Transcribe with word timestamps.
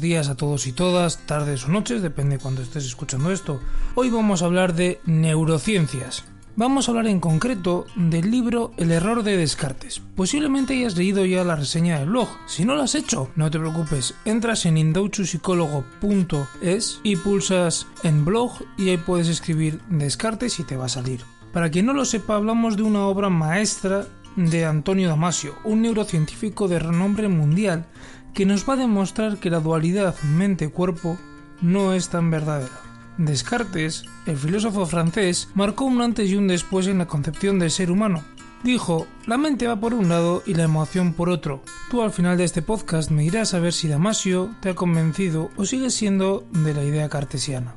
Días 0.00 0.28
a 0.30 0.34
todos 0.34 0.66
y 0.66 0.72
todas, 0.72 1.18
tardes 1.26 1.66
o 1.66 1.68
noches, 1.68 2.00
depende 2.00 2.38
de 2.38 2.42
cuando 2.42 2.62
estés 2.62 2.86
escuchando 2.86 3.30
esto. 3.30 3.60
Hoy 3.94 4.08
vamos 4.08 4.40
a 4.40 4.46
hablar 4.46 4.74
de 4.74 4.98
neurociencias. 5.04 6.24
Vamos 6.56 6.88
a 6.88 6.92
hablar 6.92 7.06
en 7.06 7.20
concreto 7.20 7.84
del 7.96 8.30
libro 8.30 8.72
El 8.78 8.92
error 8.92 9.22
de 9.22 9.36
Descartes. 9.36 10.00
Posiblemente 10.16 10.72
hayas 10.72 10.96
leído 10.96 11.26
ya 11.26 11.44
la 11.44 11.54
reseña 11.54 11.98
del 11.98 12.08
blog. 12.08 12.30
Si 12.46 12.64
no 12.64 12.76
lo 12.76 12.82
has 12.82 12.94
hecho, 12.94 13.28
no 13.36 13.50
te 13.50 13.58
preocupes. 13.58 14.14
Entras 14.24 14.64
en 14.64 14.78
indouchupsicólogo.es 14.78 17.00
y 17.02 17.16
pulsas 17.16 17.86
en 18.02 18.24
blog 18.24 18.52
y 18.78 18.88
ahí 18.88 18.96
puedes 18.96 19.28
escribir 19.28 19.82
Descartes 19.90 20.60
y 20.60 20.64
te 20.64 20.78
va 20.78 20.86
a 20.86 20.88
salir. 20.88 21.20
Para 21.52 21.70
quien 21.70 21.84
no 21.84 21.92
lo 21.92 22.06
sepa, 22.06 22.36
hablamos 22.36 22.78
de 22.78 22.84
una 22.84 23.04
obra 23.04 23.28
maestra 23.28 24.06
de 24.36 24.64
Antonio 24.64 25.08
Damasio, 25.08 25.56
un 25.64 25.82
neurocientífico 25.82 26.68
de 26.68 26.78
renombre 26.78 27.28
mundial 27.28 27.86
que 28.34 28.46
nos 28.46 28.68
va 28.68 28.74
a 28.74 28.78
demostrar 28.78 29.38
que 29.38 29.50
la 29.50 29.60
dualidad 29.60 30.14
mente-cuerpo 30.22 31.18
no 31.60 31.92
es 31.92 32.08
tan 32.08 32.30
verdadera. 32.30 32.80
Descartes, 33.18 34.04
el 34.26 34.36
filósofo 34.36 34.86
francés, 34.86 35.48
marcó 35.54 35.84
un 35.84 36.00
antes 36.00 36.30
y 36.30 36.36
un 36.36 36.48
después 36.48 36.86
en 36.86 36.98
la 36.98 37.06
concepción 37.06 37.58
del 37.58 37.70
ser 37.70 37.90
humano. 37.90 38.24
Dijo, 38.62 39.06
la 39.26 39.38
mente 39.38 39.66
va 39.66 39.80
por 39.80 39.94
un 39.94 40.08
lado 40.08 40.42
y 40.46 40.54
la 40.54 40.64
emoción 40.64 41.14
por 41.14 41.30
otro. 41.30 41.62
Tú 41.90 42.02
al 42.02 42.12
final 42.12 42.36
de 42.36 42.44
este 42.44 42.62
podcast 42.62 43.10
me 43.10 43.22
dirás 43.22 43.54
a 43.54 43.58
ver 43.58 43.72
si 43.72 43.88
Damasio 43.88 44.54
te 44.60 44.70
ha 44.70 44.74
convencido 44.74 45.50
o 45.56 45.64
sigues 45.64 45.94
siendo 45.94 46.46
de 46.52 46.74
la 46.74 46.84
idea 46.84 47.08
cartesiana. 47.08 47.74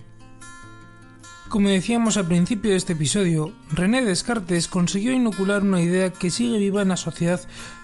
Como 1.47 1.69
decíamos 1.69 2.17
al 2.17 2.27
principio 2.27 2.71
de 2.71 2.77
este 2.77 2.93
episodio, 2.93 3.53
René 3.71 4.03
Descartes 4.03 4.67
consiguió 4.67 5.13
inocular 5.13 5.61
una 5.61 5.81
idea 5.81 6.11
que 6.11 6.31
sigue 6.31 6.57
viva 6.57 6.81
en 6.81 6.89
la 6.89 6.97
sociedad 6.97 7.39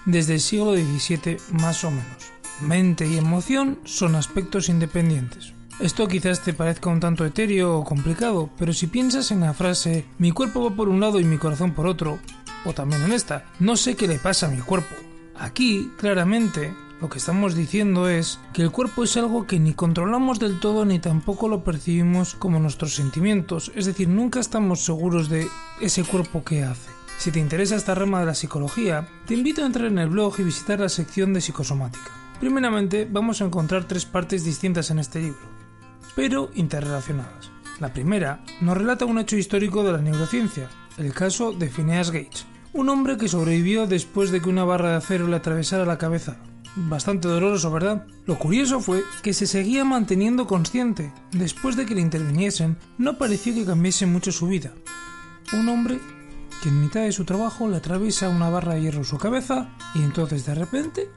desde 0.05 0.33
el 0.33 0.39
siglo 0.39 0.73
XVII 0.73 1.37
más 1.51 1.83
o 1.83 1.91
menos. 1.91 2.38
Mente 2.61 3.07
y 3.07 3.17
emoción 3.17 3.79
son 3.85 4.15
aspectos 4.15 4.67
independientes. 4.67 5.53
Esto 5.79 6.09
quizás 6.09 6.41
te 6.41 6.53
parezca 6.53 6.89
un 6.89 6.99
tanto 6.99 7.25
etéreo 7.25 7.77
o 7.77 7.85
complicado, 7.85 8.49
pero 8.57 8.73
si 8.73 8.87
piensas 8.87 9.31
en 9.31 9.39
la 9.39 9.53
frase 9.53 10.03
mi 10.17 10.31
cuerpo 10.31 10.69
va 10.69 10.75
por 10.75 10.89
un 10.89 10.99
lado 10.99 11.21
y 11.21 11.23
mi 11.23 11.37
corazón 11.37 11.73
por 11.73 11.87
otro, 11.87 12.19
o 12.65 12.73
también 12.73 13.01
en 13.03 13.13
esta, 13.13 13.45
no 13.59 13.77
sé 13.77 13.95
qué 13.95 14.05
le 14.05 14.19
pasa 14.19 14.47
a 14.47 14.49
mi 14.49 14.59
cuerpo. 14.59 14.93
Aquí, 15.39 15.89
claramente, 15.97 16.73
lo 16.99 17.07
que 17.07 17.19
estamos 17.19 17.55
diciendo 17.55 18.09
es 18.09 18.39
que 18.51 18.61
el 18.61 18.71
cuerpo 18.71 19.05
es 19.05 19.15
algo 19.15 19.47
que 19.47 19.57
ni 19.57 19.73
controlamos 19.73 20.37
del 20.37 20.59
todo 20.59 20.83
ni 20.83 20.99
tampoco 20.99 21.47
lo 21.47 21.63
percibimos 21.63 22.35
como 22.35 22.59
nuestros 22.59 22.95
sentimientos, 22.95 23.71
es 23.73 23.85
decir, 23.85 24.09
nunca 24.09 24.41
estamos 24.41 24.83
seguros 24.83 25.29
de 25.29 25.47
ese 25.79 26.03
cuerpo 26.03 26.43
que 26.43 26.63
hace. 26.63 26.91
Si 27.17 27.31
te 27.31 27.39
interesa 27.39 27.77
esta 27.77 27.95
rama 27.95 28.19
de 28.19 28.25
la 28.25 28.35
psicología, 28.35 29.07
te 29.25 29.33
invito 29.33 29.63
a 29.63 29.65
entrar 29.65 29.87
en 29.87 29.99
el 29.99 30.09
blog 30.09 30.35
y 30.39 30.43
visitar 30.43 30.81
la 30.81 30.89
sección 30.89 31.33
de 31.33 31.39
psicosomática. 31.39 32.18
Primeramente, 32.39 33.07
vamos 33.09 33.41
a 33.41 33.45
encontrar 33.45 33.85
tres 33.85 34.05
partes 34.05 34.43
distintas 34.43 34.91
en 34.91 34.99
este 34.99 35.21
libro 35.21 35.59
pero 36.19 36.49
interrelacionadas. 36.53 37.49
La 37.79 37.93
primera 37.93 38.43
nos 38.59 38.77
relata 38.77 39.05
un 39.05 39.19
hecho 39.19 39.37
histórico 39.37 39.83
de 39.83 39.93
la 39.93 39.99
neurociencia, 39.99 40.69
el 40.97 41.13
caso 41.13 41.53
de 41.53 41.69
Phineas 41.69 42.11
Gates, 42.11 42.45
un 42.73 42.89
hombre 42.89 43.17
que 43.17 43.29
sobrevivió 43.29 43.87
después 43.87 44.29
de 44.29 44.41
que 44.41 44.49
una 44.49 44.65
barra 44.65 44.89
de 44.89 44.95
acero 44.97 45.29
le 45.29 45.37
atravesara 45.37 45.85
la 45.85 45.97
cabeza. 45.97 46.35
Bastante 46.75 47.29
doloroso, 47.29 47.71
¿verdad? 47.71 48.05
Lo 48.25 48.37
curioso 48.37 48.81
fue 48.81 49.03
que 49.23 49.33
se 49.33 49.47
seguía 49.47 49.85
manteniendo 49.85 50.45
consciente. 50.45 51.13
Después 51.31 51.77
de 51.77 51.85
que 51.85 51.95
le 51.95 52.01
interviniesen, 52.01 52.75
no 52.97 53.17
pareció 53.17 53.53
que 53.53 53.65
cambiase 53.65 54.05
mucho 54.05 54.33
su 54.33 54.47
vida. 54.47 54.73
Un 55.53 55.69
hombre 55.69 55.99
que 56.61 56.67
en 56.67 56.81
mitad 56.81 57.03
de 57.03 57.13
su 57.13 57.23
trabajo 57.23 57.69
le 57.69 57.77
atraviesa 57.77 58.27
una 58.27 58.49
barra 58.49 58.73
de 58.73 58.81
hierro 58.81 58.99
en 58.99 59.05
su 59.05 59.17
cabeza 59.17 59.69
y 59.95 60.03
entonces 60.03 60.45
de 60.45 60.55
repente, 60.55 61.09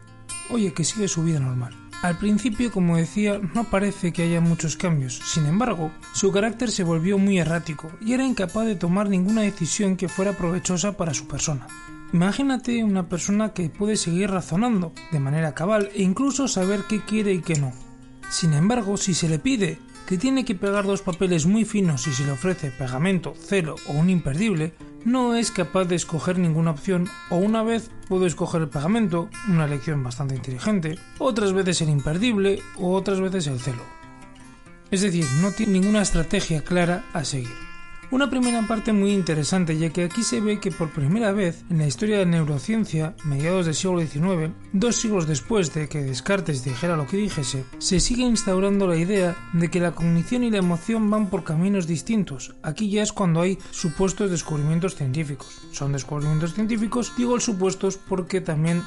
oye, 0.50 0.72
que 0.72 0.84
sigue 0.84 1.08
su 1.08 1.22
vida 1.22 1.40
normal. 1.40 1.74
Al 2.02 2.18
principio, 2.18 2.72
como 2.72 2.96
decía, 2.96 3.40
no 3.54 3.64
parece 3.64 4.12
que 4.12 4.24
haya 4.24 4.40
muchos 4.40 4.76
cambios, 4.76 5.20
sin 5.24 5.46
embargo, 5.46 5.92
su 6.14 6.32
carácter 6.32 6.70
se 6.70 6.82
volvió 6.82 7.16
muy 7.16 7.38
errático 7.38 7.92
y 8.00 8.12
era 8.12 8.26
incapaz 8.26 8.66
de 8.66 8.74
tomar 8.74 9.08
ninguna 9.08 9.42
decisión 9.42 9.96
que 9.96 10.08
fuera 10.08 10.32
provechosa 10.32 10.96
para 10.96 11.14
su 11.14 11.28
persona. 11.28 11.68
Imagínate 12.12 12.82
una 12.82 13.08
persona 13.08 13.52
que 13.54 13.70
puede 13.70 13.96
seguir 13.96 14.30
razonando 14.30 14.92
de 15.12 15.20
manera 15.20 15.54
cabal 15.54 15.90
e 15.94 16.02
incluso 16.02 16.48
saber 16.48 16.80
qué 16.88 17.00
quiere 17.04 17.32
y 17.34 17.40
qué 17.40 17.54
no. 17.54 17.72
Sin 18.28 18.52
embargo, 18.52 18.96
si 18.96 19.14
se 19.14 19.28
le 19.28 19.38
pide 19.38 19.78
que 20.12 20.18
tiene 20.18 20.44
que 20.44 20.54
pegar 20.54 20.84
dos 20.84 21.00
papeles 21.00 21.46
muy 21.46 21.64
finos 21.64 22.06
y 22.06 22.12
se 22.12 22.26
le 22.26 22.32
ofrece 22.32 22.70
pegamento, 22.70 23.32
celo 23.34 23.76
o 23.88 23.92
un 23.92 24.10
imperdible, 24.10 24.74
no 25.06 25.34
es 25.34 25.50
capaz 25.50 25.86
de 25.86 25.94
escoger 25.94 26.38
ninguna 26.38 26.72
opción 26.72 27.08
o 27.30 27.36
una 27.36 27.62
vez 27.62 27.90
puedo 28.10 28.26
escoger 28.26 28.60
el 28.60 28.68
pegamento, 28.68 29.30
una 29.48 29.64
elección 29.64 30.04
bastante 30.04 30.34
inteligente, 30.34 30.98
otras 31.18 31.54
veces 31.54 31.80
el 31.80 31.88
imperdible 31.88 32.60
o 32.76 32.92
otras 32.92 33.22
veces 33.22 33.46
el 33.46 33.58
celo. 33.58 33.84
Es 34.90 35.00
decir, 35.00 35.24
no 35.40 35.50
tiene 35.52 35.80
ninguna 35.80 36.02
estrategia 36.02 36.62
clara 36.62 37.06
a 37.14 37.24
seguir. 37.24 37.71
Una 38.12 38.28
primera 38.28 38.60
parte 38.68 38.92
muy 38.92 39.12
interesante 39.12 39.78
ya 39.78 39.88
que 39.88 40.04
aquí 40.04 40.22
se 40.22 40.42
ve 40.42 40.60
que 40.60 40.70
por 40.70 40.90
primera 40.90 41.32
vez 41.32 41.64
en 41.70 41.78
la 41.78 41.86
historia 41.86 42.18
de 42.18 42.26
neurociencia, 42.26 43.16
mediados 43.24 43.64
del 43.64 43.74
siglo 43.74 44.00
XIX, 44.02 44.52
dos 44.74 44.96
siglos 44.96 45.26
después 45.26 45.72
de 45.72 45.88
que 45.88 46.02
Descartes 46.02 46.62
dijera 46.62 46.98
lo 46.98 47.06
que 47.06 47.16
dijese, 47.16 47.64
se 47.78 48.00
sigue 48.00 48.24
instaurando 48.24 48.86
la 48.86 48.96
idea 48.96 49.34
de 49.54 49.70
que 49.70 49.80
la 49.80 49.92
cognición 49.92 50.44
y 50.44 50.50
la 50.50 50.58
emoción 50.58 51.08
van 51.08 51.30
por 51.30 51.42
caminos 51.42 51.86
distintos. 51.86 52.54
Aquí 52.62 52.90
ya 52.90 53.02
es 53.02 53.14
cuando 53.14 53.40
hay 53.40 53.58
supuestos 53.70 54.30
descubrimientos 54.30 54.94
científicos. 54.94 55.62
Son 55.72 55.92
descubrimientos 55.92 56.52
científicos, 56.52 57.14
digo 57.16 57.40
supuestos 57.40 57.96
porque 57.96 58.42
también 58.42 58.82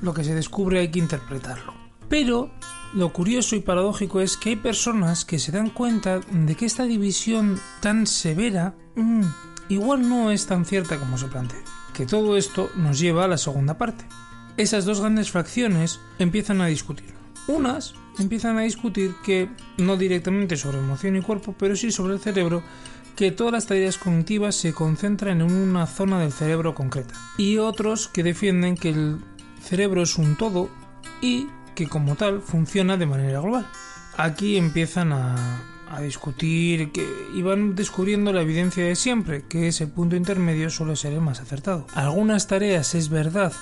lo 0.00 0.14
que 0.14 0.24
se 0.24 0.34
descubre 0.34 0.80
hay 0.80 0.90
que 0.90 1.00
interpretarlo. 1.00 1.79
Pero 2.10 2.50
lo 2.92 3.12
curioso 3.12 3.54
y 3.54 3.60
paradójico 3.60 4.20
es 4.20 4.36
que 4.36 4.50
hay 4.50 4.56
personas 4.56 5.24
que 5.24 5.38
se 5.38 5.52
dan 5.52 5.70
cuenta 5.70 6.18
de 6.18 6.56
que 6.56 6.66
esta 6.66 6.84
división 6.84 7.58
tan 7.80 8.06
severa 8.06 8.74
mm, 8.96 9.22
igual 9.68 10.06
no 10.08 10.32
es 10.32 10.44
tan 10.46 10.64
cierta 10.64 10.98
como 10.98 11.16
se 11.16 11.28
plantea. 11.28 11.60
Que 11.94 12.04
todo 12.04 12.36
esto 12.36 12.68
nos 12.76 12.98
lleva 12.98 13.24
a 13.24 13.28
la 13.28 13.38
segunda 13.38 13.78
parte. 13.78 14.04
Esas 14.56 14.84
dos 14.84 15.00
grandes 15.00 15.30
fracciones 15.30 16.00
empiezan 16.18 16.60
a 16.60 16.66
discutir. 16.66 17.14
Unas 17.46 17.94
empiezan 18.18 18.58
a 18.58 18.62
discutir 18.62 19.14
que 19.24 19.48
no 19.78 19.96
directamente 19.96 20.56
sobre 20.56 20.78
emoción 20.78 21.16
y 21.16 21.22
cuerpo, 21.22 21.54
pero 21.56 21.76
sí 21.76 21.92
sobre 21.92 22.14
el 22.14 22.20
cerebro, 22.20 22.62
que 23.14 23.30
todas 23.30 23.52
las 23.52 23.66
tareas 23.66 23.98
cognitivas 23.98 24.56
se 24.56 24.72
concentran 24.72 25.40
en 25.40 25.52
una 25.52 25.86
zona 25.86 26.18
del 26.18 26.32
cerebro 26.32 26.74
concreta. 26.74 27.14
Y 27.38 27.58
otros 27.58 28.08
que 28.08 28.24
defienden 28.24 28.74
que 28.74 28.90
el 28.90 29.18
cerebro 29.62 30.02
es 30.02 30.18
un 30.18 30.36
todo 30.36 30.68
y 31.22 31.46
que 31.80 31.88
como 31.88 32.14
tal 32.14 32.42
funciona 32.42 32.98
de 32.98 33.06
manera 33.06 33.40
global. 33.40 33.66
Aquí 34.18 34.58
empiezan 34.58 35.12
a, 35.14 35.62
discutir 36.02 36.92
que, 36.92 37.04
y 37.34 37.40
van 37.40 37.74
descubriendo 37.74 38.32
la 38.32 38.42
evidencia 38.42 38.84
de 38.84 38.94
siempre, 38.94 39.44
que 39.48 39.68
ese 39.68 39.86
punto 39.86 40.14
intermedio 40.14 40.68
suele 40.68 40.94
ser 40.94 41.14
el 41.14 41.22
más 41.22 41.40
acertado. 41.40 41.86
Algunas 41.94 42.46
tareas 42.46 42.94
es 42.94 43.08
verdad 43.08 43.52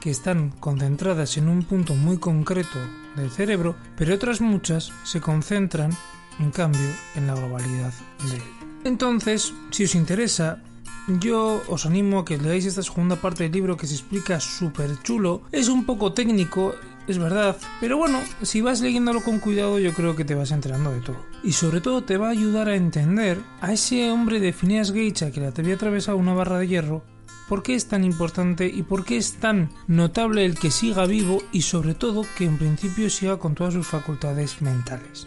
que 0.00 0.10
están 0.10 0.50
concentradas 0.50 1.38
en 1.38 1.48
un 1.48 1.62
punto 1.62 1.94
muy 1.94 2.18
concreto 2.18 2.78
del 3.16 3.30
cerebro, 3.30 3.76
pero 3.96 4.14
otras 4.14 4.42
muchas 4.42 4.92
se 5.04 5.22
concentran, 5.22 5.90
en 6.38 6.50
cambio, 6.50 6.88
en 7.16 7.26
la 7.26 7.34
globalidad 7.34 7.92
de 8.28 8.36
él. 8.36 8.42
Entonces, 8.84 9.54
si 9.70 9.84
os 9.84 9.94
interesa, 9.94 10.62
yo 11.06 11.62
os 11.68 11.84
animo 11.84 12.20
a 12.20 12.24
que 12.24 12.38
leáis 12.38 12.64
esta 12.64 12.82
segunda 12.82 13.16
parte 13.16 13.44
del 13.44 13.52
libro 13.52 13.76
que 13.76 13.86
se 13.86 13.94
explica 13.94 14.40
súper 14.40 15.02
chulo. 15.02 15.42
Es 15.52 15.68
un 15.68 15.84
poco 15.84 16.12
técnico, 16.12 16.74
es 17.06 17.18
verdad, 17.18 17.56
pero 17.80 17.96
bueno, 17.96 18.20
si 18.42 18.60
vas 18.60 18.80
leyéndolo 18.80 19.22
con 19.22 19.38
cuidado 19.38 19.78
yo 19.78 19.92
creo 19.92 20.16
que 20.16 20.24
te 20.24 20.34
vas 20.34 20.50
enterando 20.50 20.90
de 20.90 21.00
todo. 21.00 21.24
Y 21.42 21.52
sobre 21.52 21.80
todo 21.80 22.02
te 22.02 22.16
va 22.16 22.28
a 22.28 22.30
ayudar 22.30 22.68
a 22.68 22.76
entender 22.76 23.38
a 23.60 23.72
ese 23.72 24.10
hombre 24.10 24.40
de 24.40 24.52
Phineas 24.52 24.92
Gage 24.92 25.30
que 25.32 25.40
le 25.40 25.48
había 25.48 25.74
atravesado 25.74 26.16
una 26.16 26.34
barra 26.34 26.58
de 26.58 26.68
hierro, 26.68 27.04
por 27.48 27.62
qué 27.62 27.74
es 27.74 27.86
tan 27.86 28.04
importante 28.04 28.66
y 28.66 28.82
por 28.82 29.04
qué 29.04 29.16
es 29.16 29.34
tan 29.34 29.70
notable 29.86 30.44
el 30.44 30.58
que 30.58 30.70
siga 30.70 31.06
vivo 31.06 31.42
y 31.52 31.62
sobre 31.62 31.94
todo 31.94 32.26
que 32.36 32.44
en 32.44 32.56
principio 32.56 33.10
siga 33.10 33.38
con 33.38 33.54
todas 33.54 33.74
sus 33.74 33.86
facultades 33.86 34.62
mentales. 34.62 35.26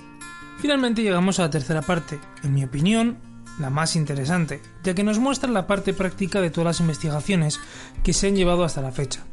Finalmente 0.59 1.03
llegamos 1.03 1.39
a 1.39 1.44
la 1.44 1.50
tercera 1.51 1.83
parte, 1.83 2.19
en 2.44 2.53
mi 2.53 2.63
opinión, 2.63 3.18
la 3.59 3.69
más 3.69 3.95
interesante, 3.95 4.62
ya 4.83 4.94
que 4.94 5.03
nos 5.03 5.19
muestra 5.19 5.51
la 5.51 5.68
parte 5.68 5.94
práctica 5.94 6.41
de 6.41 6.50
todas 6.50 6.65
las 6.65 6.80
investigaciones 6.80 7.59
que 8.03 8.13
se 8.13 8.27
han 8.27 8.35
llevado 8.35 8.63
hasta 8.63 8.81
la 8.81 8.91
fecha. 8.91 9.23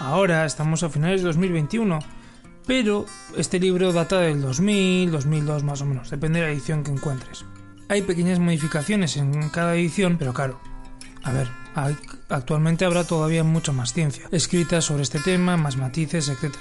Ahora 0.00 0.46
estamos 0.46 0.84
a 0.84 0.90
finales 0.90 1.22
de 1.22 1.26
2021, 1.26 1.98
pero 2.66 3.04
este 3.36 3.58
libro 3.58 3.92
data 3.92 4.20
del 4.20 4.40
2000, 4.40 5.10
2002 5.10 5.64
más 5.64 5.82
o 5.82 5.86
menos, 5.86 6.10
depende 6.10 6.38
de 6.38 6.46
la 6.46 6.52
edición 6.52 6.84
que 6.84 6.92
encuentres. 6.92 7.44
Hay 7.88 8.02
pequeñas 8.02 8.38
modificaciones 8.38 9.16
en 9.16 9.48
cada 9.48 9.74
edición, 9.74 10.16
pero 10.16 10.32
claro, 10.32 10.60
a 11.24 11.32
ver, 11.32 11.48
actualmente 12.28 12.84
habrá 12.84 13.04
todavía 13.04 13.42
mucha 13.42 13.72
más 13.72 13.92
ciencia 13.92 14.24
escrita 14.30 14.80
sobre 14.80 15.02
este 15.02 15.18
tema, 15.18 15.56
más 15.56 15.76
matices, 15.76 16.28
etc. 16.28 16.54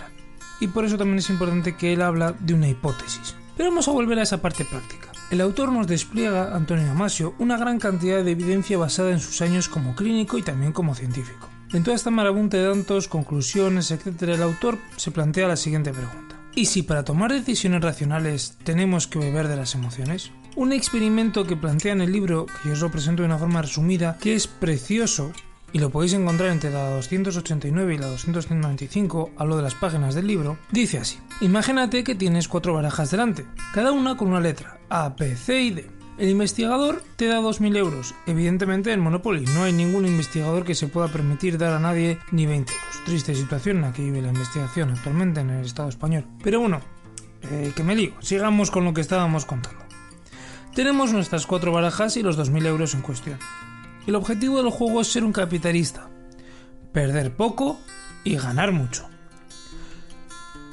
Y 0.60 0.68
por 0.68 0.86
eso 0.86 0.98
también 0.98 1.20
es 1.20 1.30
importante 1.30 1.76
que 1.76 1.94
él 1.94 2.02
habla 2.02 2.32
de 2.32 2.56
una 2.56 2.70
hipótesis. 2.70 3.36
Pero 3.56 3.70
vamos 3.70 3.88
a 3.88 3.92
volver 3.92 4.18
a 4.18 4.24
esa 4.24 4.42
parte 4.42 4.66
práctica. 4.66 5.12
El 5.30 5.42
autor 5.42 5.72
nos 5.72 5.86
despliega, 5.86 6.56
Antonio 6.56 6.88
Damasio, 6.88 7.36
una 7.38 7.58
gran 7.58 7.78
cantidad 7.78 8.24
de 8.24 8.32
evidencia 8.32 8.80
basada 8.80 9.12
en 9.12 9.20
sus 9.20 9.42
años 9.42 9.70
como 9.70 9.96
clínico 9.96 10.40
y 10.40 10.42
también 10.42 10.72
como 10.72 10.96
científico. 10.96 11.50
En 11.74 11.84
toda 11.84 11.96
esta 11.96 12.12
marabunta 12.12 12.56
de 12.56 12.64
datos, 12.64 13.10
conclusiones, 13.10 13.92
etc., 13.92 14.22
el 14.24 14.44
autor 14.44 14.78
se 14.96 15.12
plantea 15.12 15.50
la 15.50 15.58
siguiente 15.58 15.92
pregunta. 15.92 16.38
¿Y 16.56 16.66
si 16.66 16.82
para 16.82 17.04
tomar 17.04 17.34
decisiones 17.34 17.82
racionales 17.82 18.58
tenemos 18.64 19.06
que 19.06 19.20
beber 19.20 19.50
de 19.50 19.58
las 19.58 19.76
emociones? 19.76 20.32
Un 20.56 20.72
experimento 20.72 21.46
que 21.46 21.58
plantea 21.58 21.92
en 21.92 22.02
el 22.02 22.12
libro, 22.12 22.46
que 22.46 22.70
yo 22.70 22.74
os 22.74 22.80
lo 22.80 22.90
presento 22.90 23.22
de 23.22 23.28
una 23.28 23.38
forma 23.38 23.62
resumida, 23.62 24.18
que 24.20 24.34
es 24.34 24.48
precioso 24.48 25.34
y 25.74 25.80
lo 25.80 25.90
podéis 25.90 26.14
encontrar 26.14 26.50
entre 26.50 26.72
la 26.72 26.90
289 26.92 27.96
y 27.96 27.98
la 27.98 28.08
295, 28.08 29.32
a 29.38 29.46
lo 29.46 29.58
de 29.58 29.64
las 29.64 29.76
páginas 29.76 30.16
del 30.16 30.26
libro, 30.26 30.58
dice 30.72 31.00
así. 31.00 31.20
Imagínate 31.42 32.04
que 32.04 32.16
tienes 32.16 32.48
cuatro 32.48 32.74
barajas 32.74 33.12
delante, 33.12 33.46
cada 33.74 33.92
una 33.92 34.16
con 34.16 34.30
una 34.30 34.40
letra, 34.40 34.80
A, 34.90 35.10
B, 35.10 35.36
C 35.36 35.62
y 35.62 35.72
D. 35.72 35.97
El 36.18 36.30
investigador 36.30 37.04
te 37.16 37.28
da 37.28 37.40
2.000 37.42 37.78
euros. 37.78 38.16
Evidentemente 38.26 38.92
en 38.92 39.00
Monopoly 39.00 39.46
no 39.54 39.64
hay 39.64 39.74
ningún 39.74 40.08
investigador 40.08 40.64
que 40.66 40.74
se 40.74 40.88
pueda 40.88 41.10
permitir 41.10 41.60
dar 41.60 41.74
a 41.74 41.80
nadie 41.80 42.18
ni 42.32 42.48
20 42.48 42.74
euros. 42.74 43.04
Triste 43.06 43.36
situación 43.36 43.78
en 43.78 43.82
la 43.84 43.94
que 43.94 44.02
vive 44.02 44.24
la 44.24 44.30
investigación 44.30 44.90
actualmente 44.90 45.42
en 45.42 45.52
el 45.52 45.66
Estado 45.66 45.90
español. 45.90 46.26
Pero 46.44 46.60
bueno, 46.60 46.82
eh, 47.52 47.72
que 47.76 47.84
me 47.84 47.96
lío. 47.96 48.14
Sigamos 48.20 48.72
con 48.72 48.84
lo 48.84 48.96
que 48.96 49.02
estábamos 49.02 49.46
contando. 49.46 49.86
Tenemos 50.74 51.14
nuestras 51.14 51.46
cuatro 51.46 51.72
barajas 51.72 52.18
y 52.18 52.24
los 52.24 52.38
2.000 52.38 52.66
euros 52.66 52.96
en 52.96 53.02
cuestión. 53.02 53.38
El 54.08 54.16
objetivo 54.16 54.58
del 54.58 54.72
juego 54.72 55.02
es 55.02 55.12
ser 55.12 55.24
un 55.24 55.34
capitalista, 55.34 56.10
perder 56.94 57.36
poco 57.36 57.80
y 58.24 58.38
ganar 58.38 58.72
mucho. 58.72 59.08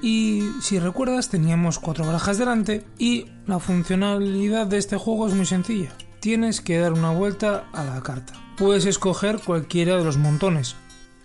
Y 0.06 0.42
si 0.60 0.78
recuerdas 0.78 1.30
teníamos 1.30 1.78
cuatro 1.78 2.04
barajas 2.04 2.36
delante 2.36 2.84
y 2.98 3.24
la 3.46 3.58
funcionalidad 3.58 4.66
de 4.66 4.76
este 4.76 4.98
juego 4.98 5.26
es 5.26 5.32
muy 5.32 5.46
sencilla. 5.46 5.96
Tienes 6.20 6.60
que 6.60 6.76
dar 6.76 6.92
una 6.92 7.10
vuelta 7.10 7.64
a 7.72 7.84
la 7.84 8.02
carta. 8.02 8.34
Puedes 8.58 8.84
escoger 8.84 9.40
cualquiera 9.40 9.96
de 9.96 10.04
los 10.04 10.18
montones. 10.18 10.76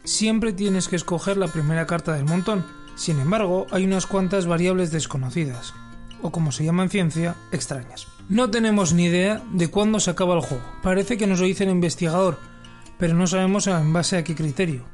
Siempre 0.05 0.53
tienes 0.53 0.87
que 0.87 0.95
escoger 0.95 1.35
la 1.35 1.49
primera 1.49 1.85
carta 1.87 2.13
del 2.13 2.23
montón. 2.23 2.65
Sin 2.95 3.19
embargo, 3.19 3.67
hay 3.71 3.83
unas 3.83 4.05
cuantas 4.05 4.45
variables 4.45 4.91
desconocidas, 4.91 5.73
o 6.21 6.31
como 6.31 6.53
se 6.53 6.63
llama 6.63 6.83
en 6.83 6.89
ciencia, 6.89 7.35
extrañas. 7.51 8.07
No 8.29 8.49
tenemos 8.49 8.93
ni 8.93 9.07
idea 9.07 9.43
de 9.51 9.67
cuándo 9.67 9.99
se 9.99 10.11
acaba 10.11 10.35
el 10.35 10.41
juego. 10.41 10.63
Parece 10.83 11.17
que 11.17 11.27
nos 11.27 11.41
lo 11.41 11.47
dice 11.47 11.65
el 11.65 11.71
investigador, 11.71 12.39
pero 12.97 13.13
no 13.13 13.27
sabemos 13.27 13.67
en 13.67 13.91
base 13.91 14.15
a 14.15 14.23
qué 14.23 14.35
criterio. 14.35 14.85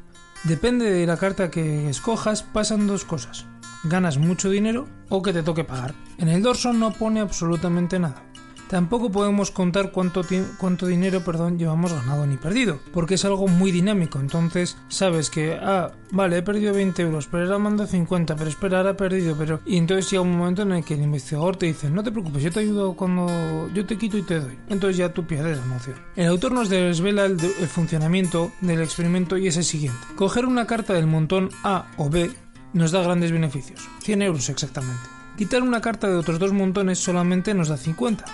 Depende 0.43 0.89
de 0.89 1.05
la 1.05 1.17
carta 1.17 1.51
que 1.51 1.87
escojas, 1.87 2.41
pasan 2.41 2.87
dos 2.87 3.05
cosas. 3.05 3.45
Ganas 3.85 4.17
mucho 4.17 4.49
dinero 4.49 4.87
o 5.09 5.21
que 5.21 5.33
te 5.33 5.43
toque 5.43 5.63
pagar. 5.63 5.93
En 6.17 6.27
el 6.27 6.41
dorso 6.41 6.73
no 6.73 6.91
pone 6.91 7.19
absolutamente 7.19 7.99
nada. 7.99 8.23
Tampoco 8.67 9.11
podemos 9.11 9.51
contar 9.51 9.91
cuánto, 9.91 10.23
cuánto 10.57 10.87
dinero 10.87 11.21
perdón, 11.23 11.59
llevamos 11.59 11.93
ganado 11.93 12.25
ni 12.25 12.37
perdido, 12.37 12.79
porque 12.93 13.13
es 13.13 13.23
algo 13.23 13.47
muy 13.47 13.71
dinámico. 13.71 14.19
Entonces 14.19 14.77
sabes 14.87 15.29
que, 15.29 15.53
ah, 15.53 15.91
vale, 16.11 16.37
he 16.37 16.41
perdido 16.41 16.73
20 16.73 17.03
euros, 17.03 17.27
pero 17.27 17.43
ahora 17.43 17.59
mando 17.59 17.85
50, 17.85 18.35
pero 18.35 18.49
espera, 18.49 18.79
ahora 18.79 18.91
he 18.91 18.95
perdido, 18.95 19.35
pero... 19.37 19.59
Y 19.65 19.77
entonces 19.77 20.09
llega 20.09 20.23
un 20.23 20.35
momento 20.35 20.63
en 20.63 20.71
el 20.71 20.83
que 20.83 20.95
el 20.95 21.03
investigador 21.03 21.57
te 21.57 21.67
dice, 21.67 21.91
no 21.91 22.03
te 22.03 22.11
preocupes, 22.11 22.41
yo 22.41 22.51
te 22.51 22.61
ayudo 22.61 22.93
cuando 22.93 23.69
yo 23.71 23.85
te 23.85 23.97
quito 23.97 24.17
y 24.17 24.23
te 24.23 24.39
doy. 24.39 24.57
Entonces 24.69 24.97
ya 24.97 25.13
tú 25.13 25.25
pierdes 25.27 25.59
la 25.59 25.65
noción. 25.67 25.97
El 26.15 26.27
autor 26.27 26.51
nos 26.51 26.69
desvela 26.69 27.25
el, 27.25 27.39
el 27.39 27.67
funcionamiento 27.67 28.51
del 28.61 28.81
experimento 28.81 29.37
y 29.37 29.47
es 29.47 29.57
el 29.57 29.63
siguiente. 29.63 29.99
Coger 30.15 30.45
una 30.47 30.65
carta 30.65 30.93
del 30.93 31.05
montón 31.05 31.49
A 31.63 31.85
o 31.97 32.09
B 32.09 32.31
nos 32.75 32.91
da 32.91 33.01
grandes 33.01 33.31
beneficios, 33.31 33.87
100 34.03 34.21
euros 34.21 34.49
exactamente. 34.49 35.07
Quitar 35.37 35.63
una 35.63 35.81
carta 35.81 36.07
de 36.07 36.15
otros 36.15 36.39
dos 36.39 36.51
montones 36.51 36.99
solamente 36.99 37.53
nos 37.53 37.69
da 37.69 37.77
50. 37.77 38.25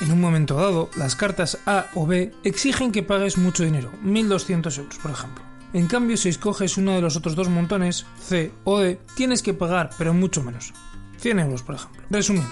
En 0.00 0.12
un 0.12 0.20
momento 0.20 0.54
dado, 0.54 0.90
las 0.96 1.16
cartas 1.16 1.58
A 1.66 1.86
o 1.94 2.06
B 2.06 2.32
exigen 2.44 2.92
que 2.92 3.02
pagues 3.02 3.36
mucho 3.36 3.64
dinero, 3.64 3.90
1.200 4.04 4.78
euros 4.78 4.96
por 4.98 5.10
ejemplo. 5.10 5.44
En 5.72 5.86
cambio, 5.86 6.16
si 6.16 6.28
escoges 6.28 6.78
uno 6.78 6.92
de 6.92 7.00
los 7.00 7.16
otros 7.16 7.36
dos 7.36 7.48
montones, 7.48 8.06
C 8.20 8.52
o 8.64 8.78
D, 8.78 9.00
tienes 9.14 9.42
que 9.42 9.54
pagar, 9.54 9.90
pero 9.98 10.14
mucho 10.14 10.42
menos. 10.42 10.72
100 11.18 11.38
euros, 11.40 11.62
por 11.62 11.74
ejemplo. 11.74 12.02
Resumiendo, 12.10 12.50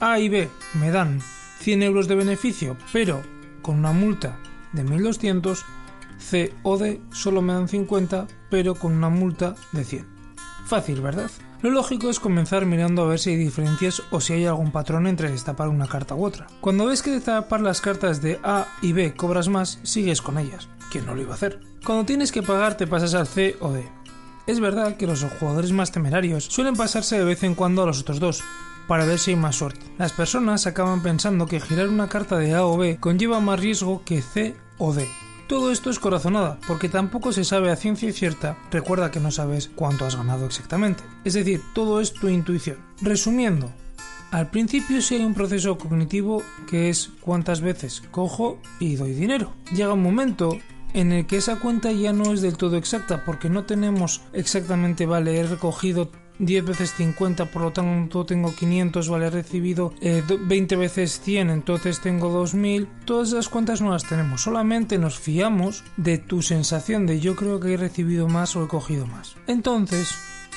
A 0.00 0.18
y 0.18 0.28
B 0.28 0.48
me 0.74 0.90
dan 0.90 1.20
100 1.60 1.82
euros 1.82 2.08
de 2.08 2.16
beneficio, 2.16 2.76
pero 2.92 3.22
con 3.62 3.78
una 3.78 3.92
multa 3.92 4.38
de 4.72 4.84
1200, 4.84 5.64
C 6.18 6.52
o 6.62 6.76
D 6.76 7.00
solo 7.12 7.42
me 7.42 7.52
dan 7.52 7.68
50, 7.68 8.26
pero 8.50 8.74
con 8.74 8.92
una 8.92 9.08
multa 9.08 9.54
de 9.72 9.84
100. 9.84 10.17
Fácil, 10.68 11.00
¿verdad? 11.00 11.30
Lo 11.62 11.70
lógico 11.70 12.10
es 12.10 12.20
comenzar 12.20 12.66
mirando 12.66 13.02
a 13.02 13.06
ver 13.06 13.18
si 13.18 13.30
hay 13.30 13.36
diferencias 13.36 14.02
o 14.10 14.20
si 14.20 14.34
hay 14.34 14.44
algún 14.44 14.70
patrón 14.70 15.06
entre 15.06 15.30
destapar 15.30 15.68
una 15.68 15.88
carta 15.88 16.14
u 16.14 16.26
otra. 16.26 16.46
Cuando 16.60 16.84
ves 16.84 17.00
que 17.00 17.10
destapar 17.10 17.62
las 17.62 17.80
cartas 17.80 18.20
de 18.20 18.38
A 18.42 18.66
y 18.82 18.92
B 18.92 19.14
cobras 19.14 19.48
más, 19.48 19.80
sigues 19.82 20.20
con 20.20 20.36
ellas. 20.36 20.68
¿Quién 20.92 21.06
no 21.06 21.14
lo 21.14 21.22
iba 21.22 21.32
a 21.32 21.36
hacer? 21.36 21.60
Cuando 21.86 22.04
tienes 22.04 22.32
que 22.32 22.42
pagar 22.42 22.76
te 22.76 22.86
pasas 22.86 23.14
al 23.14 23.26
C 23.26 23.56
o 23.60 23.72
D. 23.72 23.88
Es 24.46 24.60
verdad 24.60 24.98
que 24.98 25.06
los 25.06 25.24
jugadores 25.40 25.72
más 25.72 25.90
temerarios 25.90 26.44
suelen 26.44 26.76
pasarse 26.76 27.16
de 27.16 27.24
vez 27.24 27.42
en 27.44 27.54
cuando 27.54 27.82
a 27.82 27.86
los 27.86 28.02
otros 28.02 28.20
dos, 28.20 28.42
para 28.86 29.06
ver 29.06 29.18
si 29.18 29.30
hay 29.30 29.38
más 29.38 29.56
suerte. 29.56 29.80
Las 29.96 30.12
personas 30.12 30.66
acaban 30.66 31.02
pensando 31.02 31.46
que 31.46 31.60
girar 31.60 31.88
una 31.88 32.08
carta 32.08 32.36
de 32.36 32.54
A 32.54 32.66
o 32.66 32.76
B 32.76 32.98
conlleva 33.00 33.40
más 33.40 33.58
riesgo 33.58 34.02
que 34.04 34.20
C 34.20 34.54
o 34.76 34.92
D. 34.92 35.08
Todo 35.48 35.72
esto 35.72 35.88
es 35.88 35.98
corazonada, 35.98 36.58
porque 36.66 36.90
tampoco 36.90 37.32
se 37.32 37.42
sabe 37.42 37.70
a 37.70 37.76
ciencia 37.76 38.12
cierta, 38.12 38.58
recuerda 38.70 39.10
que 39.10 39.18
no 39.18 39.30
sabes 39.30 39.70
cuánto 39.74 40.04
has 40.04 40.14
ganado 40.14 40.44
exactamente. 40.44 41.02
Es 41.24 41.32
decir, 41.32 41.62
todo 41.72 42.02
es 42.02 42.12
tu 42.12 42.28
intuición. 42.28 42.76
Resumiendo, 43.00 43.72
al 44.30 44.50
principio 44.50 45.00
sí 45.00 45.14
hay 45.14 45.24
un 45.24 45.32
proceso 45.32 45.78
cognitivo 45.78 46.42
que 46.68 46.90
es 46.90 47.12
cuántas 47.22 47.62
veces 47.62 48.02
cojo 48.10 48.60
y 48.78 48.96
doy 48.96 49.14
dinero. 49.14 49.54
Llega 49.74 49.94
un 49.94 50.02
momento 50.02 50.58
en 50.92 51.12
el 51.12 51.26
que 51.26 51.38
esa 51.38 51.58
cuenta 51.58 51.92
ya 51.92 52.12
no 52.12 52.34
es 52.34 52.42
del 52.42 52.58
todo 52.58 52.76
exacta 52.76 53.24
porque 53.24 53.48
no 53.48 53.64
tenemos 53.64 54.20
exactamente, 54.34 55.06
vale, 55.06 55.38
he 55.38 55.44
recogido 55.44 56.10
10 56.38 56.64
veces 56.64 56.94
50, 56.94 57.46
por 57.46 57.62
lo 57.62 57.72
tanto 57.72 58.24
tengo 58.24 58.54
500, 58.54 59.08
vale, 59.08 59.26
he 59.26 59.30
recibido 59.30 59.92
20 60.00 60.74
eh, 60.74 60.78
veces 60.78 61.20
100, 61.20 61.50
entonces 61.50 62.00
tengo 62.00 62.28
2000. 62.30 62.88
Todas 63.04 63.28
esas 63.28 63.48
cuentas 63.48 63.80
no 63.80 63.90
las 63.90 64.04
tenemos, 64.04 64.42
solamente 64.42 64.98
nos 64.98 65.18
fiamos 65.18 65.84
de 65.96 66.18
tu 66.18 66.42
sensación 66.42 67.06
de 67.06 67.20
yo 67.20 67.36
creo 67.36 67.60
que 67.60 67.74
he 67.74 67.76
recibido 67.76 68.28
más 68.28 68.56
o 68.56 68.64
he 68.64 68.68
cogido 68.68 69.06
más. 69.06 69.36
Entonces, 69.46 70.14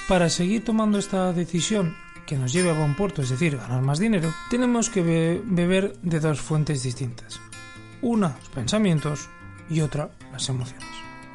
para 0.08 0.30
seguir 0.30 0.64
tomando 0.64 0.98
esta 0.98 1.34
decisión 1.34 1.96
que 2.26 2.38
nos 2.38 2.54
lleve 2.54 2.70
a 2.70 2.78
buen 2.78 2.96
puerto, 2.96 3.22
es 3.22 3.30
decir, 3.30 3.58
ganar 3.58 3.82
más 3.82 4.00
dinero, 4.00 4.34
tenemos 4.50 4.90
que 4.90 5.42
beber 5.44 5.98
de 6.02 6.20
dos 6.20 6.40
fuentes 6.40 6.84
distintas. 6.84 7.42
Una, 8.02 8.36
los 8.40 8.50
pensamientos 8.50 9.30
y 9.70 9.82
otra, 9.82 10.12
las 10.32 10.48
emociones. 10.50 10.88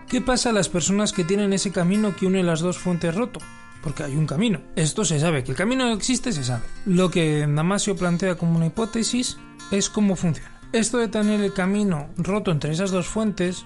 ¿Qué 0.08 0.20
pasa 0.20 0.50
a 0.50 0.52
las 0.52 0.68
personas 0.68 1.12
que 1.12 1.24
tienen 1.24 1.52
ese 1.52 1.72
camino 1.72 2.14
que 2.14 2.26
une 2.26 2.42
las 2.42 2.60
dos 2.60 2.78
fuentes 2.78 3.14
roto? 3.14 3.40
Porque 3.86 4.02
hay 4.02 4.16
un 4.16 4.26
camino. 4.26 4.60
Esto 4.74 5.04
se 5.04 5.20
sabe, 5.20 5.44
que 5.44 5.52
el 5.52 5.56
camino 5.56 5.92
existe 5.92 6.32
se 6.32 6.42
sabe. 6.42 6.64
Lo 6.86 7.08
que 7.08 7.46
Damasio 7.46 7.94
plantea 7.94 8.34
como 8.34 8.56
una 8.56 8.66
hipótesis 8.66 9.38
es 9.70 9.88
cómo 9.88 10.16
funciona. 10.16 10.60
Esto 10.72 10.98
de 10.98 11.06
tener 11.06 11.40
el 11.40 11.52
camino 11.52 12.08
roto 12.16 12.50
entre 12.50 12.72
esas 12.72 12.90
dos 12.90 13.06
fuentes 13.06 13.64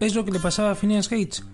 es 0.00 0.16
lo 0.16 0.24
que 0.24 0.32
le 0.32 0.40
pasaba 0.40 0.72
a 0.72 0.74
Phineas 0.74 1.08
Gates. 1.08 1.44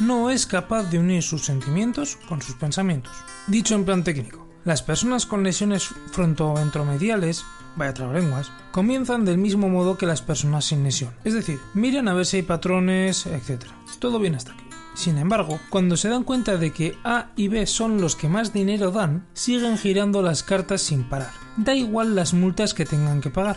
No 0.00 0.30
es 0.30 0.46
capaz 0.46 0.90
de 0.90 0.98
unir 0.98 1.22
sus 1.22 1.44
sentimientos 1.44 2.18
con 2.28 2.42
sus 2.42 2.56
pensamientos. 2.56 3.12
Dicho 3.46 3.76
en 3.76 3.84
plan 3.84 4.02
técnico, 4.02 4.48
las 4.64 4.82
personas 4.82 5.24
con 5.24 5.44
lesiones 5.44 5.90
frontoventromediales, 6.10 7.44
vaya 7.76 7.94
trabalenguas, 7.94 8.50
comienzan 8.72 9.24
del 9.24 9.38
mismo 9.38 9.68
modo 9.68 9.96
que 9.96 10.06
las 10.06 10.22
personas 10.22 10.64
sin 10.64 10.82
lesión. 10.82 11.14
Es 11.22 11.34
decir, 11.34 11.60
miran 11.74 12.08
a 12.08 12.14
ver 12.14 12.26
si 12.26 12.38
hay 12.38 12.42
patrones, 12.42 13.26
etc. 13.26 13.66
Todo 14.00 14.18
bien 14.18 14.34
hasta 14.34 14.54
aquí. 14.54 14.69
Sin 15.00 15.16
embargo, 15.16 15.58
cuando 15.70 15.96
se 15.96 16.10
dan 16.10 16.24
cuenta 16.24 16.58
de 16.58 16.72
que 16.72 16.94
A 17.04 17.30
y 17.34 17.48
B 17.48 17.66
son 17.66 18.02
los 18.02 18.16
que 18.16 18.28
más 18.28 18.52
dinero 18.52 18.90
dan, 18.90 19.26
siguen 19.32 19.78
girando 19.78 20.20
las 20.20 20.42
cartas 20.42 20.82
sin 20.82 21.04
parar. 21.04 21.30
Da 21.56 21.74
igual 21.74 22.14
las 22.14 22.34
multas 22.34 22.74
que 22.74 22.84
tengan 22.84 23.22
que 23.22 23.30
pagar. 23.30 23.56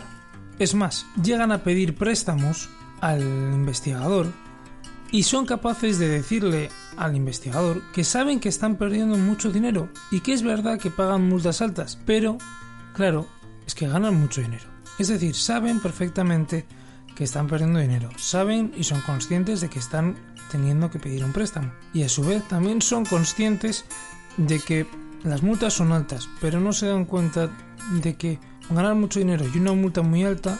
Es 0.58 0.74
más, 0.74 1.04
llegan 1.22 1.52
a 1.52 1.62
pedir 1.62 1.96
préstamos 1.96 2.70
al 3.02 3.20
investigador 3.20 4.32
y 5.12 5.24
son 5.24 5.44
capaces 5.44 5.98
de 5.98 6.08
decirle 6.08 6.70
al 6.96 7.14
investigador 7.14 7.82
que 7.92 8.04
saben 8.04 8.40
que 8.40 8.48
están 8.48 8.76
perdiendo 8.76 9.18
mucho 9.18 9.52
dinero 9.52 9.90
y 10.10 10.20
que 10.20 10.32
es 10.32 10.42
verdad 10.42 10.78
que 10.78 10.90
pagan 10.90 11.28
multas 11.28 11.60
altas, 11.60 11.98
pero 12.06 12.38
Claro, 12.94 13.26
es 13.66 13.74
que 13.74 13.88
ganan 13.88 14.14
mucho 14.14 14.40
dinero. 14.40 14.64
Es 15.00 15.08
decir, 15.08 15.34
saben 15.34 15.80
perfectamente 15.80 16.64
que 17.16 17.24
están 17.24 17.48
perdiendo 17.48 17.80
dinero, 17.80 18.08
saben 18.16 18.72
y 18.76 18.84
son 18.84 19.00
conscientes 19.00 19.60
de 19.60 19.68
que 19.68 19.80
están 19.80 20.16
teniendo 20.54 20.88
que 20.88 21.00
pedir 21.00 21.24
un 21.24 21.32
préstamo. 21.32 21.72
Y 21.92 22.04
a 22.04 22.08
su 22.08 22.22
vez 22.22 22.46
también 22.46 22.80
son 22.80 23.04
conscientes 23.04 23.84
de 24.36 24.60
que 24.60 24.86
las 25.24 25.42
multas 25.42 25.74
son 25.74 25.90
altas, 25.90 26.28
pero 26.40 26.60
no 26.60 26.72
se 26.72 26.86
dan 26.86 27.06
cuenta 27.06 27.50
de 27.90 28.14
que 28.14 28.38
ganar 28.70 28.94
mucho 28.94 29.18
dinero 29.18 29.44
y 29.52 29.58
una 29.58 29.72
multa 29.72 30.02
muy 30.02 30.22
alta 30.22 30.56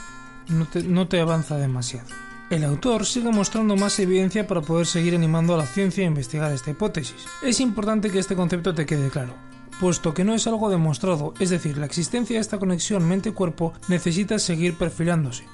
no 0.49 0.67
te, 0.67 0.83
no 0.83 1.07
te 1.07 1.21
avanza 1.21 1.59
demasiado. 1.59 2.09
El 2.51 2.65
autor 2.65 3.07
sigue 3.07 3.31
mostrando 3.31 3.77
más 3.77 3.97
evidencia 4.01 4.49
para 4.49 4.63
poder 4.63 4.87
seguir 4.87 5.15
animando 5.15 5.55
a 5.55 5.59
la 5.59 5.67
ciencia 5.67 6.03
a 6.03 6.09
investigar 6.09 6.51
esta 6.51 6.73
hipótesis. 6.73 7.25
Es 7.41 7.61
importante 7.61 8.11
que 8.11 8.19
este 8.19 8.35
concepto 8.35 8.75
te 8.75 8.87
quede 8.87 9.11
claro, 9.11 9.35
puesto 9.79 10.13
que 10.13 10.25
no 10.25 10.35
es 10.35 10.49
algo 10.49 10.71
demostrado, 10.71 11.35
es 11.39 11.51
decir, 11.51 11.79
la 11.79 11.87
existencia 11.87 12.35
de 12.35 12.41
esta 12.41 12.59
conexión 12.59 13.07
mente-cuerpo 13.07 13.75
necesita 13.87 14.41
seguir 14.41 14.77
perfilándose, 14.77 15.45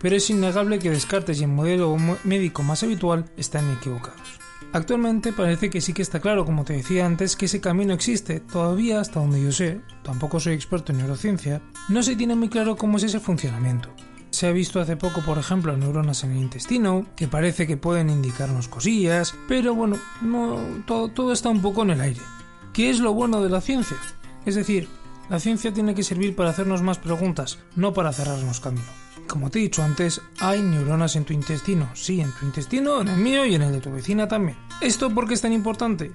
pero 0.00 0.16
es 0.16 0.30
innegable 0.30 0.78
que 0.78 0.90
Descartes 0.90 1.40
y 1.40 1.44
el 1.44 1.50
modelo 1.50 1.96
médico 2.24 2.62
más 2.62 2.82
habitual 2.82 3.26
están 3.36 3.70
equivocados. 3.72 4.38
Actualmente 4.72 5.32
parece 5.32 5.70
que 5.70 5.80
sí 5.80 5.94
que 5.94 6.02
está 6.02 6.20
claro, 6.20 6.44
como 6.44 6.64
te 6.64 6.74
decía 6.74 7.06
antes, 7.06 7.36
que 7.36 7.46
ese 7.46 7.60
camino 7.60 7.94
existe. 7.94 8.40
Todavía, 8.40 9.00
hasta 9.00 9.20
donde 9.20 9.42
yo 9.42 9.50
sé, 9.50 9.80
tampoco 10.02 10.40
soy 10.40 10.54
experto 10.54 10.92
en 10.92 10.98
neurociencia, 10.98 11.62
no 11.88 12.02
se 12.02 12.16
tiene 12.16 12.34
muy 12.34 12.50
claro 12.50 12.76
cómo 12.76 12.98
es 12.98 13.04
ese 13.04 13.18
funcionamiento. 13.18 13.88
Se 14.30 14.46
ha 14.46 14.52
visto 14.52 14.78
hace 14.78 14.96
poco, 14.96 15.22
por 15.22 15.38
ejemplo, 15.38 15.74
neuronas 15.74 16.22
en 16.22 16.32
el 16.32 16.38
intestino, 16.38 17.06
que 17.16 17.28
parece 17.28 17.66
que 17.66 17.78
pueden 17.78 18.10
indicarnos 18.10 18.68
cosillas, 18.68 19.34
pero 19.48 19.74
bueno, 19.74 19.96
no, 20.20 20.58
todo, 20.86 21.08
todo 21.08 21.32
está 21.32 21.48
un 21.48 21.62
poco 21.62 21.82
en 21.82 21.90
el 21.90 22.00
aire. 22.02 22.20
¿Qué 22.74 22.90
es 22.90 23.00
lo 23.00 23.14
bueno 23.14 23.42
de 23.42 23.48
la 23.48 23.62
ciencia? 23.62 23.96
Es 24.44 24.54
decir, 24.54 24.86
la 25.30 25.40
ciencia 25.40 25.72
tiene 25.72 25.94
que 25.94 26.02
servir 26.02 26.36
para 26.36 26.50
hacernos 26.50 26.82
más 26.82 26.98
preguntas, 26.98 27.58
no 27.74 27.94
para 27.94 28.12
cerrarnos 28.12 28.60
camino. 28.60 29.07
Como 29.26 29.50
te 29.50 29.58
he 29.58 29.62
dicho 29.62 29.82
antes, 29.82 30.20
hay 30.38 30.60
neuronas 30.62 31.16
en 31.16 31.24
tu 31.24 31.32
intestino. 31.32 31.90
Sí, 31.94 32.20
en 32.20 32.32
tu 32.32 32.46
intestino, 32.46 33.00
en 33.00 33.08
el 33.08 33.16
mío 33.16 33.44
y 33.44 33.54
en 33.54 33.62
el 33.62 33.72
de 33.72 33.80
tu 33.80 33.90
vecina 33.90 34.28
también. 34.28 34.56
¿Esto 34.80 35.14
por 35.14 35.26
qué 35.26 35.34
es 35.34 35.40
tan 35.40 35.52
importante? 35.52 36.12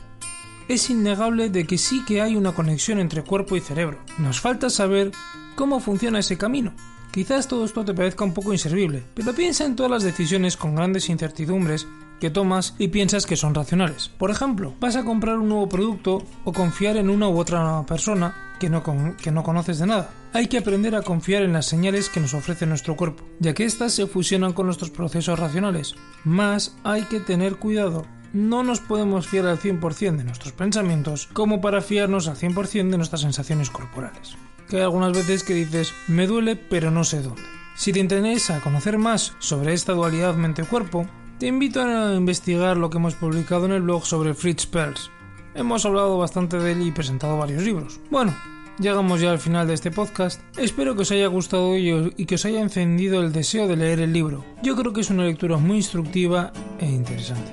Es 0.68 0.90
innegable 0.90 1.50
de 1.50 1.66
que 1.66 1.78
sí 1.78 2.04
que 2.06 2.22
hay 2.22 2.36
una 2.36 2.54
conexión 2.54 3.00
entre 3.00 3.24
cuerpo 3.24 3.56
y 3.56 3.60
cerebro. 3.60 4.00
Nos 4.18 4.40
falta 4.40 4.70
saber 4.70 5.12
cómo 5.56 5.80
funciona 5.80 6.20
ese 6.20 6.38
camino. 6.38 6.74
Quizás 7.14 7.48
todo 7.48 7.64
esto 7.64 7.86
te 7.86 7.94
parezca 7.94 8.24
un 8.24 8.34
poco 8.34 8.54
inservible, 8.54 9.04
pero 9.14 9.36
piensa 9.36 9.66
en 9.66 9.76
todas 9.76 9.92
las 9.92 10.02
decisiones 10.02 10.58
con 10.58 10.74
grandes 10.74 11.10
incertidumbres 11.10 11.86
que 12.20 12.32
tomas 12.32 12.74
y 12.80 12.88
piensas 12.88 13.28
que 13.28 13.36
son 13.36 13.54
racionales. 13.54 14.10
Por 14.10 14.32
ejemplo, 14.32 14.74
vas 14.80 14.96
a 14.96 15.04
comprar 15.04 15.38
un 15.38 15.48
nuevo 15.48 15.70
producto 15.70 16.24
o 16.44 16.52
confiar 16.52 16.98
en 16.98 17.12
una 17.12 17.30
u 17.30 17.38
otra 17.38 17.86
persona 17.86 18.56
que 18.60 18.68
no, 18.68 18.82
que 19.22 19.32
no 19.32 19.44
conoces 19.44 19.78
de 19.78 19.86
nada. 19.86 20.10
Hay 20.34 20.48
que 20.48 20.58
aprender 20.58 20.96
a 20.96 21.04
confiar 21.04 21.44
en 21.44 21.54
las 21.54 21.68
señales 21.68 22.10
que 22.10 22.20
nos 22.20 22.34
ofrece 22.34 22.66
nuestro 22.66 22.96
cuerpo, 22.96 23.24
ya 23.40 23.54
que 23.54 23.66
éstas 23.66 23.94
se 23.94 24.08
fusionan 24.08 24.54
con 24.54 24.66
nuestros 24.66 24.90
procesos 24.90 25.38
racionales. 25.38 25.94
Más 26.24 26.76
hay 26.84 27.04
que 27.04 27.20
tener 27.20 27.58
cuidado 27.58 28.08
no 28.34 28.64
nos 28.64 28.80
podemos 28.80 29.28
fiar 29.28 29.46
al 29.46 29.60
100% 29.60 30.18
de 30.18 30.24
nuestros 30.24 30.54
pensamientos 30.54 31.28
como 31.34 31.62
para 31.62 31.82
fiarnos 31.82 32.28
al 32.28 32.36
100% 32.36 32.90
de 32.90 32.98
nuestras 32.98 33.22
sensaciones 33.22 33.70
corporales. 33.70 34.36
Que 34.74 34.78
hay 34.78 34.86
algunas 34.86 35.14
veces 35.14 35.44
que 35.44 35.54
dices, 35.54 35.94
me 36.08 36.26
duele 36.26 36.56
pero 36.56 36.90
no 36.90 37.04
sé 37.04 37.22
dónde. 37.22 37.44
Si 37.76 37.94
te 37.94 38.00
interesa 38.00 38.60
conocer 38.60 38.98
más 38.98 39.36
sobre 39.38 39.72
esta 39.72 39.94
dualidad 39.94 40.34
mente-cuerpo, 40.34 41.06
te 41.38 41.46
invito 41.46 41.80
a 41.80 42.16
investigar 42.16 42.76
lo 42.78 42.90
que 42.90 42.98
hemos 42.98 43.14
publicado 43.14 43.68
en 43.68 43.74
el 43.74 43.84
blog 43.84 44.04
sobre 44.04 44.34
Fritz 44.34 44.66
Perls. 44.66 45.12
Hemos 45.54 45.86
hablado 45.86 46.18
bastante 46.18 46.58
de 46.58 46.72
él 46.72 46.82
y 46.82 46.92
presentado 46.92 47.38
varios 47.38 47.62
libros. 47.62 48.00
Bueno, 48.10 48.36
llegamos 48.80 49.22
ya 49.22 49.30
al 49.30 49.38
final 49.38 49.68
de 49.68 49.76
este 49.76 49.92
podcast. 49.92 50.42
Espero 50.58 50.96
que 50.96 51.04
os 51.04 51.12
haya 51.12 51.28
gustado 51.28 51.78
y 51.78 52.26
que 52.26 52.34
os 52.34 52.46
haya 52.46 52.60
encendido 52.60 53.22
el 53.22 53.32
deseo 53.32 53.68
de 53.68 53.76
leer 53.76 54.00
el 54.00 54.12
libro. 54.12 54.44
Yo 54.64 54.76
creo 54.76 54.92
que 54.92 55.02
es 55.02 55.12
una 55.12 55.26
lectura 55.26 55.58
muy 55.58 55.78
instructiva 55.78 56.52
e 56.80 56.90
interesante. 56.90 57.52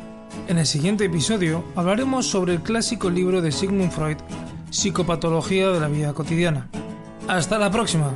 En 0.48 0.56
el 0.56 0.64
siguiente 0.64 1.04
episodio 1.04 1.66
hablaremos 1.76 2.24
sobre 2.24 2.54
el 2.54 2.62
clásico 2.62 3.10
libro 3.10 3.42
de 3.42 3.52
Sigmund 3.52 3.92
Freud, 3.92 4.16
Psicopatología 4.70 5.68
de 5.68 5.80
la 5.80 5.88
vida 5.88 6.14
cotidiana. 6.14 6.70
Hasta 7.30 7.60
la 7.60 7.70
próxima. 7.70 8.12